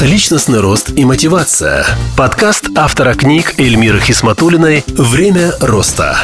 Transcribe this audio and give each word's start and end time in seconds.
Личностный 0.00 0.60
рост 0.60 0.90
и 0.98 1.04
мотивация. 1.04 1.84
Подкаст 2.18 2.66
автора 2.76 3.14
книг 3.14 3.58
Эльмиры 3.60 4.00
Хисматулиной 4.00 4.82
«Время 4.88 5.52
роста». 5.60 6.16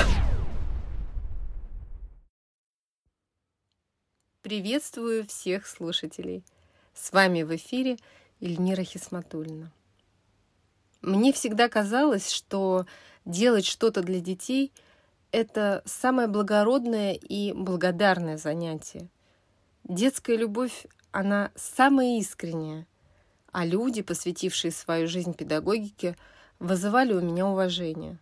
Приветствую 4.43 5.25
всех 5.27 5.69
слушателей. 5.69 6.45
С 6.95 7.12
вами 7.12 7.43
в 7.43 7.54
эфире 7.54 7.96
Эльмира 8.41 8.83
Хисматулина. 8.83 9.71
Мне 11.00 11.32
всегда 11.32 11.68
казалось, 11.68 12.29
что 12.29 12.87
делать 13.25 13.64
что-то 13.64 14.02
для 14.02 14.18
детей– 14.18 14.73
это 15.30 15.82
самое 15.87 16.27
благородное 16.27 17.12
и 17.12 17.52
благодарное 17.52 18.37
занятие. 18.37 19.09
Детская 19.84 20.37
любовь, 20.37 20.87
она 21.12 21.52
самая 21.55 22.18
искренняя, 22.18 22.87
а 23.53 23.64
люди, 23.64 24.03
посвятившие 24.03 24.71
свою 24.71 25.09
жизнь 25.09 25.34
педагогике, 25.34 26.16
вызывали 26.59 27.12
у 27.12 27.20
меня 27.20 27.47
уважение. 27.47 28.19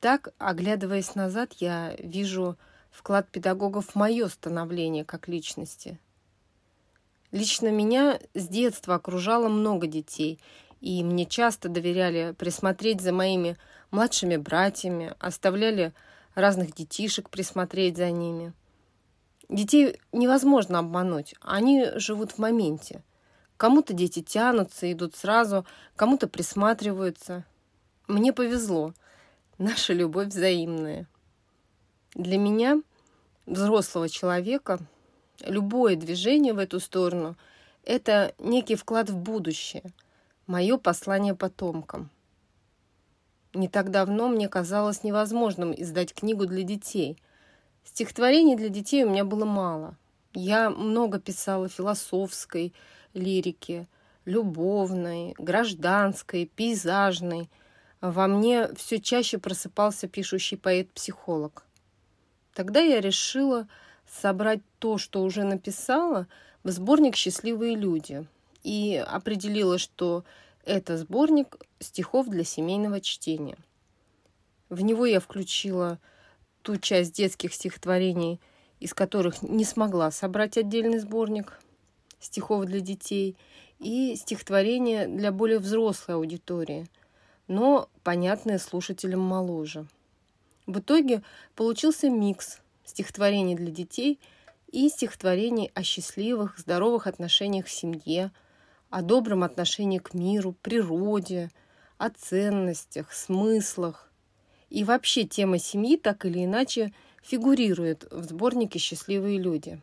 Так, 0.00 0.32
оглядываясь 0.38 1.14
назад, 1.14 1.54
я 1.58 1.94
вижу 1.98 2.56
вклад 2.90 3.28
педагогов 3.28 3.90
в 3.90 3.94
мое 3.96 4.28
становление 4.28 5.04
как 5.04 5.28
личности. 5.28 5.98
Лично 7.32 7.68
меня 7.68 8.18
с 8.34 8.48
детства 8.48 8.96
окружало 8.96 9.48
много 9.48 9.86
детей, 9.86 10.40
и 10.80 11.04
мне 11.04 11.26
часто 11.26 11.68
доверяли 11.68 12.34
присмотреть 12.36 13.00
за 13.00 13.12
моими 13.12 13.56
младшими 13.90 14.36
братьями, 14.36 15.14
оставляли 15.18 15.92
разных 16.34 16.74
детишек 16.74 17.28
присмотреть 17.28 17.96
за 17.96 18.10
ними. 18.10 18.52
Детей 19.48 20.00
невозможно 20.12 20.78
обмануть, 20.78 21.34
они 21.40 21.86
живут 21.96 22.32
в 22.32 22.38
моменте– 22.38 23.02
Кому-то 23.60 23.92
дети 23.92 24.22
тянутся, 24.22 24.90
идут 24.90 25.14
сразу, 25.16 25.66
кому-то 25.94 26.26
присматриваются. 26.28 27.44
Мне 28.08 28.32
повезло. 28.32 28.94
Наша 29.58 29.92
любовь 29.92 30.28
взаимная. 30.28 31.06
Для 32.14 32.38
меня, 32.38 32.80
взрослого 33.44 34.08
человека, 34.08 34.78
любое 35.40 35.96
движение 35.96 36.54
в 36.54 36.58
эту 36.58 36.80
сторону– 36.80 37.36
это 37.84 38.34
некий 38.38 38.76
вклад 38.76 39.10
в 39.10 39.18
будущее, 39.18 39.92
мое 40.46 40.78
послание 40.78 41.34
потомкам. 41.34 42.08
Не 43.52 43.68
так 43.68 43.90
давно 43.90 44.28
мне 44.28 44.48
казалось 44.48 45.04
невозможным 45.04 45.74
издать 45.76 46.14
книгу 46.14 46.46
для 46.46 46.62
детей. 46.62 47.18
Стихотворений 47.84 48.56
для 48.56 48.70
детей 48.70 49.04
у 49.04 49.10
меня 49.10 49.26
было 49.26 49.44
мало. 49.44 49.98
Я 50.32 50.70
много 50.70 51.20
писала 51.20 51.68
философской, 51.68 52.72
лирики, 53.14 53.86
любовной, 54.24 55.34
гражданской, 55.38 56.46
пейзажной, 56.46 57.48
во 58.00 58.26
мне 58.26 58.68
все 58.74 59.00
чаще 59.00 59.38
просыпался 59.38 60.08
пишущий 60.08 60.56
поэт-психолог. 60.56 61.64
Тогда 62.54 62.80
я 62.80 63.00
решила 63.00 63.68
собрать 64.06 64.60
то, 64.78 64.98
что 64.98 65.22
уже 65.22 65.44
написала, 65.44 66.26
в 66.62 66.70
сборник 66.70 67.16
«Счастливые 67.16 67.74
люди» 67.76 68.26
и 68.62 69.02
определила, 69.06 69.78
что 69.78 70.24
это 70.64 70.98
сборник 70.98 71.56
стихов 71.78 72.28
для 72.28 72.44
семейного 72.44 73.00
чтения. 73.00 73.56
В 74.68 74.82
него 74.82 75.06
я 75.06 75.20
включила 75.20 75.98
ту 76.62 76.76
часть 76.76 77.14
детских 77.14 77.54
стихотворений, 77.54 78.40
из 78.78 78.92
которых 78.92 79.42
не 79.42 79.64
смогла 79.64 80.10
собрать 80.10 80.58
отдельный 80.58 80.98
сборник– 80.98 81.58
стихов 82.20 82.66
для 82.66 82.80
детей 82.80 83.36
и 83.78 84.14
стихотворения 84.16 85.08
для 85.08 85.32
более 85.32 85.58
взрослой 85.58 86.16
аудитории, 86.16 86.86
но 87.48 87.88
понятные 88.04 88.58
слушателям 88.58 89.20
моложе. 89.20 89.86
В 90.66 90.78
итоге 90.78 91.22
получился 91.56 92.08
микс 92.10 92.60
стихотворений 92.84 93.56
для 93.56 93.70
детей 93.70 94.20
и 94.70 94.88
стихотворений 94.88 95.70
о 95.74 95.82
счастливых, 95.82 96.58
здоровых 96.58 97.06
отношениях 97.06 97.66
в 97.66 97.70
семье, 97.70 98.30
о 98.88 99.02
добром 99.02 99.42
отношении 99.42 99.98
к 99.98 100.14
миру, 100.14 100.54
природе, 100.62 101.50
о 101.98 102.10
ценностях, 102.10 103.12
смыслах. 103.12 104.10
И 104.68 104.84
вообще 104.84 105.24
тема 105.24 105.58
семьи 105.58 105.96
так 105.96 106.24
или 106.24 106.44
иначе 106.44 106.92
фигурирует 107.22 108.06
в 108.10 108.22
сборнике 108.24 108.78
«Счастливые 108.78 109.38
люди». 109.38 109.80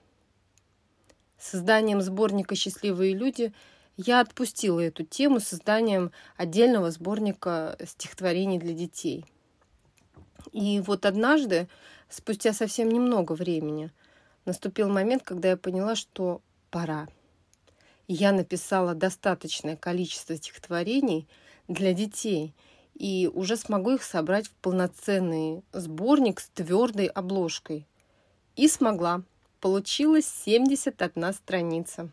Созданием 1.39 2.01
сборника 2.01 2.55
«Счастливые 2.55 3.13
люди» 3.13 3.53
я 3.95 4.21
отпустила 4.21 4.79
эту 4.79 5.03
тему 5.03 5.39
созданием 5.39 6.11
отдельного 6.35 6.91
сборника 6.91 7.77
стихотворений 7.85 8.59
для 8.59 8.73
детей. 8.73 9.25
И 10.51 10.79
вот 10.81 11.05
однажды, 11.05 11.67
спустя 12.09 12.53
совсем 12.53 12.89
немного 12.89 13.33
времени, 13.33 13.91
наступил 14.45 14.89
момент, 14.89 15.23
когда 15.23 15.49
я 15.49 15.57
поняла, 15.57 15.95
что 15.95 16.41
пора. 16.69 17.07
Я 18.07 18.31
написала 18.31 18.95
достаточное 18.95 19.75
количество 19.75 20.35
стихотворений 20.35 21.27
для 21.67 21.93
детей 21.93 22.53
и 22.93 23.29
уже 23.31 23.57
смогу 23.57 23.91
их 23.91 24.03
собрать 24.03 24.47
в 24.47 24.53
полноценный 24.55 25.63
сборник 25.73 26.39
с 26.39 26.49
твердой 26.49 27.07
обложкой. 27.07 27.85
И 28.55 28.67
смогла. 28.67 29.23
Получилось 29.59 30.31
71 30.45 31.34
страница. 31.34 32.09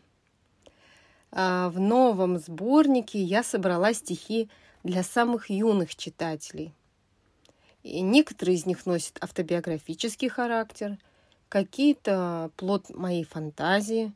А 1.31 1.69
в 1.69 1.79
новом 1.79 2.39
сборнике 2.39 3.21
я 3.21 3.43
собрала 3.43 3.93
стихи 3.93 4.49
для 4.83 5.03
самых 5.03 5.51
юных 5.51 5.95
читателей. 5.95 6.73
И 7.83 8.01
некоторые 8.01 8.55
из 8.55 8.65
них 8.65 8.87
носят 8.87 9.17
автобиографический 9.21 10.27
характер, 10.27 10.97
какие-то 11.49 12.49
плод 12.55 12.89
моей 12.89 13.23
фантазии. 13.23 14.11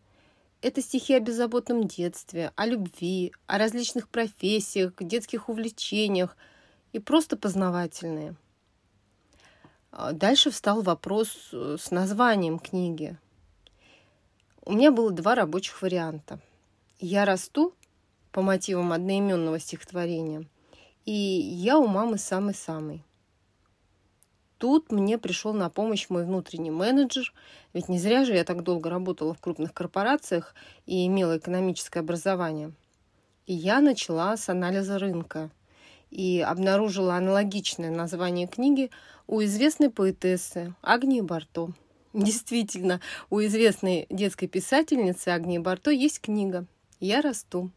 Это 0.62 0.82
стихи 0.82 1.14
о 1.14 1.20
беззаботном 1.20 1.88
детстве, 1.88 2.52
о 2.56 2.66
любви, 2.66 3.32
о 3.46 3.60
различных 3.60 4.10
профессиях, 4.10 4.94
детских 5.00 5.50
увлечениях 5.50 6.36
и 6.94 7.00
просто 7.00 7.38
познавательные– 7.38 8.36
дальше 9.92 10.52
встал 10.52 10.82
вопрос 10.82 11.50
э, 11.54 11.78
с 11.80 11.92
названием 11.92 12.60
книги. 12.60 13.18
У 14.64 14.74
меня 14.74 14.92
было 14.92 15.12
два 15.12 15.36
рабочих 15.36 15.82
варианта. 15.82 16.40
«Я 17.00 17.26
расту» 17.26 17.74
по 18.32 18.42
мотивам 18.42 18.92
одноименного 18.92 19.60
стихотворения 19.60 20.46
и 21.06 21.12
«Я 21.12 21.80
у 21.80 21.88
мамы 21.88 22.18
самый-самый». 22.18 23.04
Тут 24.60 24.92
мне 24.92 25.18
пришел 25.18 25.54
на 25.54 25.70
помощь 25.70 26.10
мой 26.10 26.26
внутренний 26.26 26.70
менеджер, 26.70 27.34
ведь 27.74 27.88
не 27.88 27.98
зря 27.98 28.26
же 28.26 28.34
я 28.34 28.44
так 28.44 28.62
долго 28.62 28.90
работала 28.90 29.34
в 29.34 29.40
крупных 29.40 29.74
корпорациях 29.74 30.54
и 30.86 31.08
имела 31.08 31.38
экономическое 31.38 32.02
образование. 32.02 32.74
И 33.46 33.54
я 33.54 33.80
начала 33.80 34.36
с 34.36 34.50
анализа 34.50 35.00
рынка 35.00 35.50
и 36.10 36.40
обнаружила 36.40 37.16
аналогичное 37.16 37.92
название 37.92 38.48
книги 38.48 38.90
у 39.28 39.44
известной 39.44 39.90
поэтессы 39.90 40.74
Агнии 40.82 41.22
Барто. 41.22 41.72
Действительно, 42.14 43.02
у 43.30 43.40
известной 43.42 44.08
детской 44.10 44.48
писательницы 44.48 45.30
Агнии 45.30 45.60
Барто 45.60 45.92
есть 45.92 46.22
книга 46.22 46.66
«Я 47.00 47.22
расту». 47.22 47.72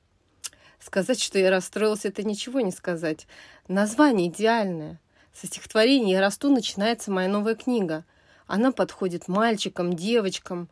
Сказать, 0.80 1.20
что 1.20 1.38
я 1.38 1.50
расстроилась, 1.50 2.04
это 2.04 2.24
ничего 2.24 2.60
не 2.60 2.72
сказать. 2.72 3.28
Название 3.68 4.28
идеальное. 4.28 5.00
Со 5.32 5.46
стихотворения 5.46 6.14
«Я 6.14 6.20
расту» 6.20 6.50
начинается 6.50 7.12
моя 7.12 7.28
новая 7.28 7.54
книга. 7.54 8.04
Она 8.48 8.72
подходит 8.72 9.28
мальчикам, 9.28 9.94
девочкам. 9.94 10.68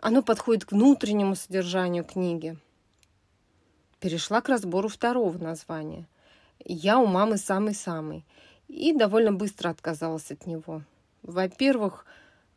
Оно 0.00 0.22
подходит 0.22 0.64
к 0.64 0.72
внутреннему 0.72 1.36
содержанию 1.36 2.04
книги. 2.04 2.56
Перешла 4.00 4.40
к 4.40 4.48
разбору 4.48 4.88
второго 4.88 5.38
названия. 5.38 6.08
«Я 6.64 6.98
у 6.98 7.06
мамы 7.06 7.36
самый-самый» 7.36 8.24
и 8.68 8.92
довольно 8.92 9.32
быстро 9.32 9.68
отказалась 9.68 10.30
от 10.30 10.46
него. 10.46 10.82
Во-первых, 11.22 12.06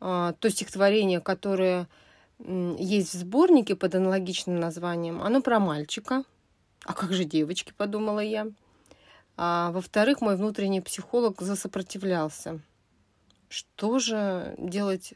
а, 0.00 0.32
то 0.32 0.50
стихотворение, 0.50 1.20
которое 1.20 1.88
есть 2.38 3.14
в 3.14 3.18
сборнике 3.18 3.76
под 3.76 3.94
аналогичным 3.94 4.58
названием, 4.58 5.22
оно 5.22 5.40
про 5.40 5.58
мальчика. 5.58 6.24
А 6.84 6.92
как 6.92 7.12
же 7.12 7.24
девочки, 7.24 7.72
подумала 7.76 8.20
я. 8.20 8.48
А 9.36 9.70
во-вторых, 9.72 10.20
мой 10.20 10.36
внутренний 10.36 10.80
психолог 10.80 11.40
засопротивлялся. 11.40 12.60
Что 13.48 13.98
же 13.98 14.54
делать 14.58 15.14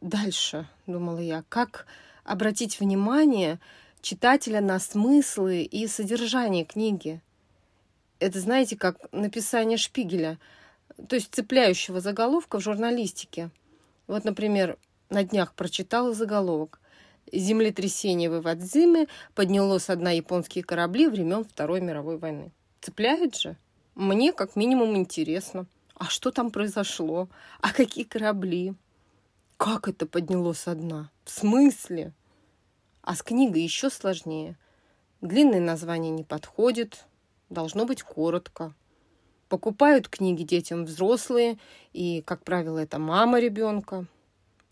дальше, 0.00 0.66
думала 0.86 1.18
я. 1.18 1.44
Как 1.48 1.86
обратить 2.24 2.80
внимание 2.80 3.60
читателя 4.00 4.60
на 4.60 4.78
смыслы 4.78 5.62
и 5.62 5.86
содержание 5.86 6.64
книги? 6.64 7.20
Это, 8.20 8.38
знаете, 8.38 8.76
как 8.76 8.96
написание 9.12 9.78
шпигеля, 9.78 10.38
то 11.08 11.16
есть 11.16 11.34
цепляющего 11.34 12.00
заголовка 12.00 12.58
в 12.58 12.62
журналистике. 12.62 13.50
Вот, 14.06 14.24
например, 14.24 14.78
на 15.08 15.24
днях 15.24 15.54
прочитала 15.54 16.12
заголовок. 16.12 16.80
Землетрясение 17.32 18.30
в 18.30 18.40
Ивадзиме 18.40 19.06
подняло 19.34 19.78
со 19.78 19.96
дна 19.96 20.10
японские 20.10 20.64
корабли 20.64 21.06
времен 21.06 21.44
Второй 21.44 21.80
мировой 21.80 22.18
войны. 22.18 22.52
Цепляет 22.80 23.36
же? 23.36 23.56
Мне 23.94 24.32
как 24.32 24.56
минимум 24.56 24.96
интересно. 24.96 25.66
А 25.94 26.06
что 26.06 26.30
там 26.30 26.50
произошло? 26.50 27.28
А 27.60 27.72
какие 27.72 28.04
корабли? 28.04 28.74
Как 29.56 29.88
это 29.88 30.06
подняло 30.06 30.54
со 30.54 30.74
дна? 30.74 31.10
В 31.24 31.30
смысле? 31.30 32.12
А 33.02 33.14
с 33.14 33.22
книгой 33.22 33.62
еще 33.62 33.90
сложнее. 33.90 34.56
Длинное 35.20 35.60
название 35.60 36.10
не 36.10 36.24
подходит, 36.24 37.04
должно 37.50 37.84
быть 37.84 38.02
коротко. 38.02 38.72
Покупают 39.48 40.08
книги 40.08 40.44
детям 40.44 40.84
взрослые, 40.84 41.58
и, 41.92 42.22
как 42.22 42.44
правило, 42.44 42.78
это 42.78 42.98
мама 42.98 43.40
ребенка. 43.40 44.06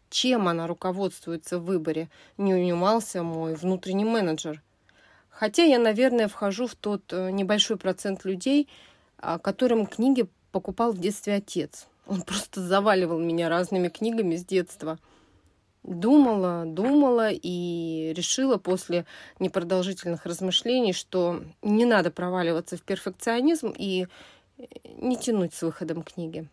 Чем 0.09 0.49
она 0.49 0.67
руководствуется 0.67 1.59
в 1.59 1.65
выборе, 1.65 2.09
не 2.39 2.55
унимался 2.55 3.23
мой 3.23 3.55
внутренний 3.55 4.05
менеджер. 4.05 4.63
Хотя 5.29 5.65
я, 5.65 5.79
наверное, 5.79 6.29
вхожу 6.29 6.67
в 6.67 6.75
тот 6.75 7.13
э, 7.13 7.31
небольшой 7.31 7.77
процент 7.77 8.25
людей, 8.25 8.69
а, 9.19 9.39
которым 9.39 9.87
книги 9.87 10.27
покупал 10.51 10.93
в 10.93 10.99
детстве 10.99 11.35
отец. 11.35 11.87
Он 12.07 12.23
просто 12.23 12.61
заваливал 12.61 13.19
меня 13.19 13.49
разными 13.49 13.89
книгами 13.89 14.37
с 14.37 14.45
детства. 14.45 14.99
Думала, 15.88 16.64
думала 16.67 17.31
и 17.32 18.12
решила 18.14 18.58
после 18.58 19.06
непродолжительных 19.38 20.26
размышлений, 20.26 20.93
что 20.93 21.43
не 21.62 21.87
надо 21.87 22.11
проваливаться 22.11 22.76
в 22.76 22.82
перфекционизм 22.82 23.73
и 23.75 24.06
не 24.85 25.17
тянуть 25.17 25.55
с 25.55 25.62
выходом 25.62 26.02
книги. 26.02 26.46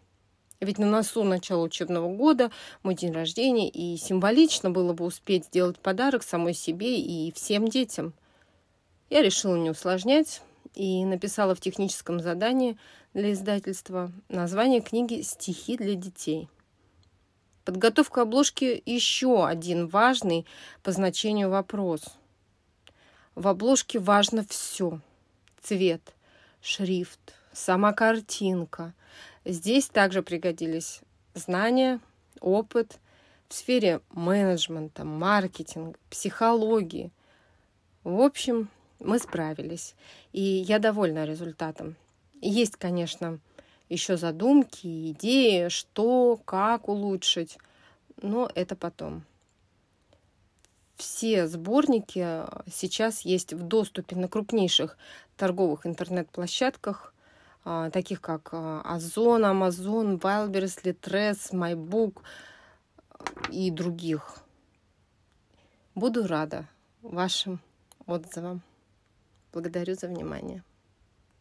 Ведь 0.61 0.77
на 0.77 0.85
носу 0.85 1.25
начало 1.25 1.63
учебного 1.63 2.15
года, 2.15 2.49
мой 2.81 2.95
день 2.95 3.11
рождения, 3.11 3.69
и 3.69 3.97
символично 3.97 4.71
было 4.71 4.93
бы 4.93 5.03
успеть 5.03 5.47
сделать 5.47 5.79
подарок 5.79 6.23
самой 6.23 6.53
себе 6.53 6.97
и 6.97 7.33
всем 7.33 7.67
детям. 7.67 8.13
Я 9.09 9.21
решила 9.21 9.57
не 9.57 9.69
усложнять 9.69 10.43
и 10.75 11.03
написала 11.03 11.55
в 11.55 11.59
техническом 11.59 12.21
задании 12.21 12.77
для 13.13 13.33
издательства 13.33 14.13
название 14.29 14.79
книги 14.79 15.19
«Стихи 15.23 15.75
для 15.75 15.95
детей». 15.95 16.47
Подготовка 17.65 18.21
обложки– 18.21 18.83
еще 18.85 19.47
один 19.47 19.87
важный 19.87 20.45
по 20.83 20.91
значению 20.91 21.49
вопрос. 21.49 22.03
В 23.33 23.47
обложке 23.47 23.97
важно 23.97 24.45
все– 24.47 24.99
цвет, 25.61 26.13
шрифт, 26.61 27.33
сама 27.53 27.91
картинка. 27.91 28.93
Здесь 29.45 29.87
также 29.87 30.21
пригодились 30.21 31.01
знания, 31.33 31.99
опыт 32.39 32.99
в 33.47 33.55
сфере 33.55 33.99
менеджмента, 34.11 35.03
маркетинга, 35.03 35.97
психологии. 36.11 37.09
В 38.03 38.21
общем, 38.21 38.69
мы 38.99 39.17
справились, 39.17 39.95
и 40.33 40.41
я 40.41 40.77
довольна 40.77 41.25
результатом. 41.25 41.95
Есть, 42.41 42.75
конечно, 42.75 43.39
еще 43.89 44.17
задумки, 44.17 45.11
идеи, 45.11 45.69
что, 45.69 46.39
как 46.45 46.89
улучшить, 46.89 47.57
но 48.21 48.49
это 48.55 48.75
потом. 48.75 49.23
Все 50.95 51.47
сборники 51.47 52.45
сейчас 52.71 53.21
есть 53.21 53.53
в 53.53 53.63
доступе 53.63 54.15
на 54.15 54.27
крупнейших 54.27 54.97
торговых 55.35 55.85
интернет-площадках, 55.85 57.13
а, 57.65 57.89
таких 57.89 58.21
как 58.21 58.49
а, 58.53 58.81
Озон, 58.85 59.43
Amazon, 59.43 60.19
Wildberries, 60.19 60.83
Litres, 60.83 61.51
MyBook 61.51 62.21
и 63.51 63.71
других. 63.71 64.37
Буду 65.95 66.27
рада 66.27 66.67
вашим 67.01 67.59
отзывам. 68.05 68.61
Благодарю 69.51 69.95
за 69.95 70.07
внимание. 70.07 70.63